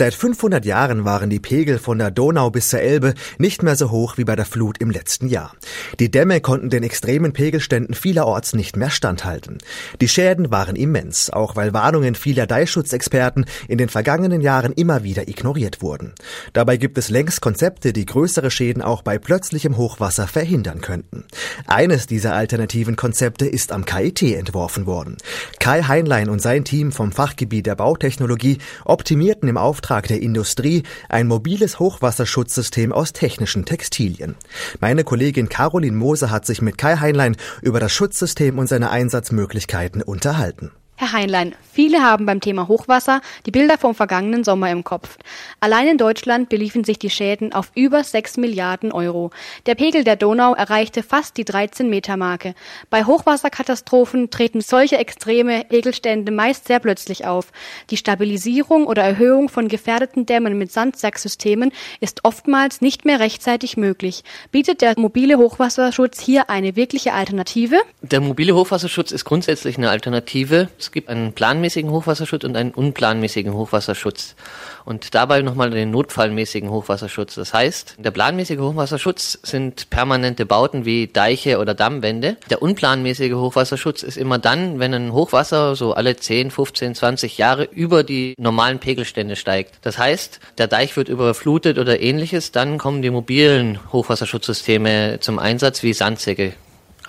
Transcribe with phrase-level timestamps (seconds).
[0.00, 3.90] Seit 500 Jahren waren die Pegel von der Donau bis zur Elbe nicht mehr so
[3.90, 5.52] hoch wie bei der Flut im letzten Jahr.
[5.98, 9.58] Die Dämme konnten den extremen Pegelständen vielerorts nicht mehr standhalten.
[10.00, 15.28] Die Schäden waren immens, auch weil Warnungen vieler Deichschutzexperten in den vergangenen Jahren immer wieder
[15.28, 16.14] ignoriert wurden.
[16.54, 21.24] Dabei gibt es längst Konzepte, die größere Schäden auch bei plötzlichem Hochwasser verhindern könnten.
[21.66, 25.18] Eines dieser alternativen Konzepte ist am KIT entworfen worden.
[25.58, 28.56] Kai Heinlein und sein Team vom Fachgebiet der Bautechnologie
[28.86, 34.36] optimierten im Auftrag der Industrie ein mobiles Hochwasserschutzsystem aus technischen Textilien.
[34.78, 40.02] Meine Kollegin Caroline Moser hat sich mit Kai Heinlein über das Schutzsystem und seine Einsatzmöglichkeiten
[40.02, 40.70] unterhalten.
[41.00, 45.16] Herr Heinlein, viele haben beim Thema Hochwasser die Bilder vom vergangenen Sommer im Kopf.
[45.58, 49.30] Allein in Deutschland beliefen sich die Schäden auf über 6 Milliarden Euro.
[49.64, 52.54] Der Pegel der Donau erreichte fast die 13 Meter Marke.
[52.90, 57.50] Bei Hochwasserkatastrophen treten solche extreme Pegelstände meist sehr plötzlich auf.
[57.88, 64.22] Die Stabilisierung oder Erhöhung von gefährdeten Dämmen mit Sandsacksystemen ist oftmals nicht mehr rechtzeitig möglich.
[64.52, 67.78] Bietet der mobile Hochwasserschutz hier eine wirkliche Alternative?
[68.02, 70.68] Der mobile Hochwasserschutz ist grundsätzlich eine Alternative.
[70.78, 74.34] Es gibt einen planmäßigen Hochwasserschutz und einen unplanmäßigen Hochwasserschutz.
[74.84, 77.34] Und dabei nochmal den notfallmäßigen Hochwasserschutz.
[77.34, 82.36] Das heißt, der planmäßige Hochwasserschutz sind permanente Bauten wie Deiche oder Dammwände.
[82.48, 87.64] Der unplanmäßige Hochwasserschutz ist immer dann, wenn ein Hochwasser so alle 10, 15, 20 Jahre
[87.64, 89.78] über die normalen Pegelstände steigt.
[89.82, 95.82] Das heißt, der Deich wird überflutet oder ähnliches, dann kommen die mobilen Hochwasserschutzsysteme zum Einsatz
[95.82, 96.54] wie Sandsäcke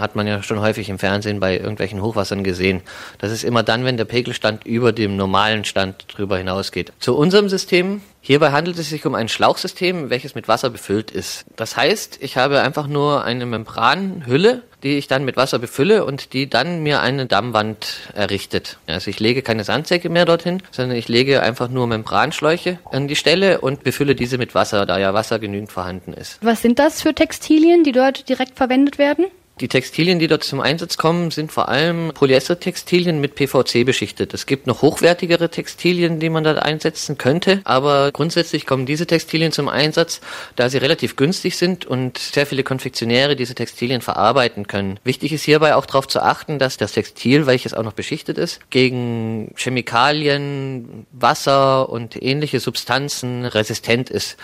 [0.01, 2.81] hat man ja schon häufig im Fernsehen bei irgendwelchen Hochwassern gesehen.
[3.19, 6.91] Das ist immer dann, wenn der Pegelstand über dem normalen Stand drüber hinausgeht.
[6.99, 8.01] Zu unserem System.
[8.23, 11.45] Hierbei handelt es sich um ein Schlauchsystem, welches mit Wasser befüllt ist.
[11.55, 16.33] Das heißt, ich habe einfach nur eine Membranhülle, die ich dann mit Wasser befülle und
[16.33, 18.77] die dann mir eine Dammwand errichtet.
[18.85, 23.15] Also ich lege keine Sandsäcke mehr dorthin, sondern ich lege einfach nur Membranschläuche an die
[23.15, 26.37] Stelle und befülle diese mit Wasser, da ja Wasser genügend vorhanden ist.
[26.41, 29.25] Was sind das für Textilien, die dort direkt verwendet werden?
[29.61, 34.33] Die Textilien, die dort zum Einsatz kommen, sind vor allem Polyester-Textilien mit PVC beschichtet.
[34.33, 39.51] Es gibt noch hochwertigere Textilien, die man dort einsetzen könnte, aber grundsätzlich kommen diese Textilien
[39.51, 40.19] zum Einsatz,
[40.55, 44.99] da sie relativ günstig sind und sehr viele Konfektionäre diese Textilien verarbeiten können.
[45.03, 48.61] Wichtig ist hierbei auch darauf zu achten, dass das Textil, welches auch noch beschichtet ist,
[48.71, 54.37] gegen Chemikalien, Wasser und ähnliche Substanzen resistent ist.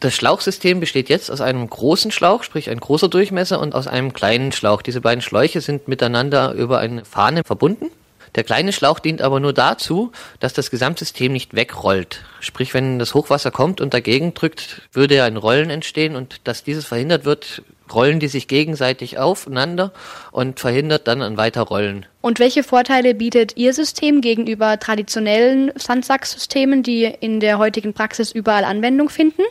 [0.00, 4.14] Das Schlauchsystem besteht jetzt aus einem großen Schlauch, sprich ein großer Durchmesser, und aus einem
[4.14, 4.80] kleinen Schlauch.
[4.80, 7.90] Diese beiden Schläuche sind miteinander über eine Fahne verbunden.
[8.34, 12.22] Der kleine Schlauch dient aber nur dazu, dass das Gesamtsystem nicht wegrollt.
[12.40, 16.86] Sprich, wenn das Hochwasser kommt und dagegen drückt, würde ein Rollen entstehen und dass dieses
[16.86, 17.62] verhindert wird,
[17.92, 19.92] rollen die sich gegenseitig aufeinander
[20.30, 22.06] und verhindert dann ein Weiterrollen.
[22.22, 28.64] Und welche Vorteile bietet Ihr System gegenüber traditionellen Sandsacksystemen, die in der heutigen Praxis überall
[28.64, 29.42] Anwendung finden?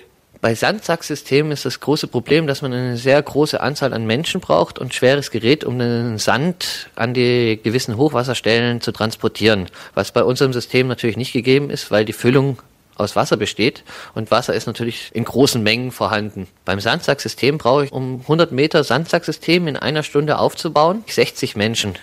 [0.42, 4.80] Bei Sandsacksystemen ist das große Problem, dass man eine sehr große Anzahl an Menschen braucht
[4.80, 9.68] und schweres Gerät, um den Sand an die gewissen Hochwasserstellen zu transportieren.
[9.96, 12.58] Was bei unserem System natürlich nicht gegeben ist, weil die Füllung
[12.96, 13.84] aus Wasser besteht
[14.16, 16.48] und Wasser ist natürlich in großen Mengen vorhanden.
[16.64, 21.96] Beim Sandsacksystem brauche ich, um 100 Meter Sandsacksystem in einer Stunde aufzubauen, 60 Menschen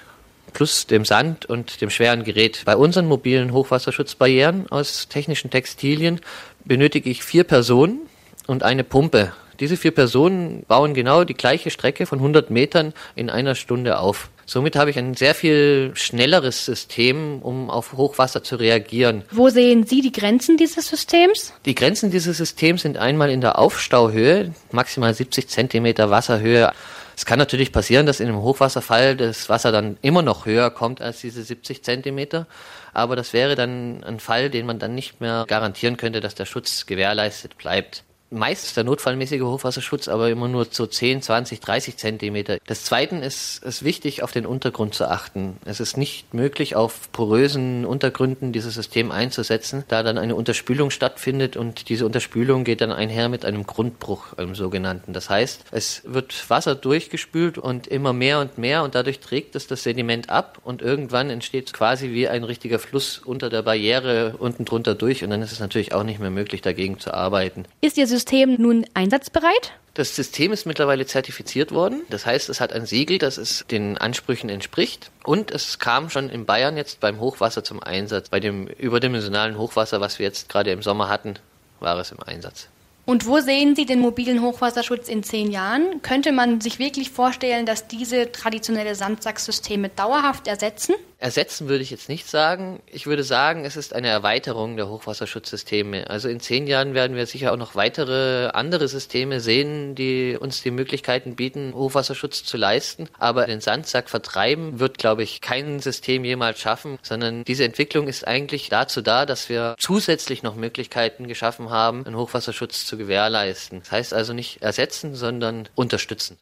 [0.53, 2.62] plus dem Sand und dem schweren Gerät.
[2.66, 6.20] Bei unseren mobilen Hochwasserschutzbarrieren aus technischen Textilien
[6.64, 8.00] benötige ich vier Personen
[8.46, 9.32] und eine Pumpe.
[9.60, 14.30] Diese vier Personen bauen genau die gleiche Strecke von 100 Metern in einer Stunde auf.
[14.44, 19.24] Somit habe ich ein sehr viel schnelleres System, um auf Hochwasser zu reagieren.
[19.32, 21.52] Wo sehen Sie die Grenzen dieses Systems?
[21.64, 26.70] Die Grenzen dieses Systems sind einmal in der Aufstauhöhe, maximal 70 Zentimeter Wasserhöhe.
[27.16, 31.00] Es kann natürlich passieren, dass in einem Hochwasserfall das Wasser dann immer noch höher kommt
[31.00, 32.46] als diese 70 Zentimeter.
[32.92, 36.44] Aber das wäre dann ein Fall, den man dann nicht mehr garantieren könnte, dass der
[36.44, 38.04] Schutz gewährleistet bleibt.
[38.31, 42.59] Meist ist der notfallmäßige Hochwasserschutz aber immer nur zu 10, 20, 30 Zentimeter.
[42.69, 45.59] Des Zweiten ist es wichtig, auf den Untergrund zu achten.
[45.64, 51.56] Es ist nicht möglich, auf porösen Untergründen dieses System einzusetzen, da dann eine Unterspülung stattfindet
[51.56, 55.12] und diese Unterspülung geht dann einher mit einem Grundbruch, einem sogenannten.
[55.12, 59.68] Das heißt, es wird Wasser durchgespült und immer mehr und mehr und dadurch trägt es
[59.68, 64.65] das Sediment ab und irgendwann entsteht quasi wie ein richtiger Fluss unter der Barriere unten
[64.65, 67.66] drunter durch und dann ist es natürlich auch nicht mehr möglich, dagegen zu arbeiten.
[67.80, 69.72] Ist Ihr System nun einsatzbereit?
[69.92, 72.03] Das System ist mittlerweile zertifiziert worden.
[72.09, 75.10] Das heißt, es hat ein Siegel, das es den Ansprüchen entspricht.
[75.22, 78.30] Und es kam schon in Bayern jetzt beim Hochwasser zum Einsatz.
[78.30, 81.34] Bei dem überdimensionalen Hochwasser, was wir jetzt gerade im Sommer hatten,
[81.80, 82.68] war es im Einsatz.
[83.07, 86.03] Und wo sehen Sie den mobilen Hochwasserschutz in zehn Jahren?
[86.03, 90.95] Könnte man sich wirklich vorstellen, dass diese traditionelle Sandsacksysteme dauerhaft ersetzen?
[91.26, 92.78] Ersetzen würde ich jetzt nicht sagen.
[92.86, 96.08] Ich würde sagen, es ist eine Erweiterung der Hochwasserschutzsysteme.
[96.08, 100.62] Also in zehn Jahren werden wir sicher auch noch weitere andere Systeme sehen, die uns
[100.62, 103.08] die Möglichkeiten bieten, Hochwasserschutz zu leisten.
[103.18, 108.24] Aber den Sandsack vertreiben wird, glaube ich, kein System jemals schaffen, sondern diese Entwicklung ist
[108.24, 113.80] eigentlich dazu da, dass wir zusätzlich noch Möglichkeiten geschaffen haben, einen Hochwasserschutz zu gewährleisten.
[113.80, 116.34] Das heißt also nicht ersetzen, sondern unterstützen.